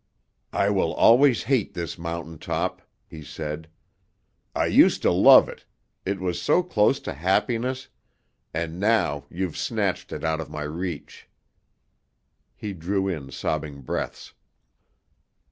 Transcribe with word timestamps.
"I 0.51 0.71
will 0.71 0.93
always 0.95 1.43
hate 1.43 1.75
this 1.75 1.95
mountain 1.95 2.39
top," 2.39 2.81
he 3.07 3.21
said. 3.21 3.67
"I 4.55 4.65
used 4.65 5.03
to 5.03 5.11
love 5.11 5.47
it. 5.47 5.63
I 6.07 6.13
was 6.13 6.41
so 6.41 6.63
close 6.63 6.99
to 7.01 7.13
happiness, 7.13 7.87
and 8.51 8.79
now 8.79 9.27
you've 9.29 9.57
snatched 9.57 10.11
it 10.11 10.23
out 10.23 10.41
of 10.41 10.49
my 10.49 10.63
reach." 10.63 11.29
He 12.55 12.73
drew 12.73 13.07
in 13.07 13.29
sobbing 13.29 13.81
breaths. 13.81 14.33